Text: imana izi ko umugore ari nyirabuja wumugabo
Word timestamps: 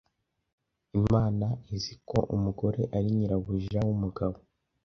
imana 0.99 1.47
izi 1.75 1.93
ko 2.09 2.17
umugore 2.35 2.81
ari 2.95 3.07
nyirabuja 3.15 3.79
wumugabo 3.87 4.37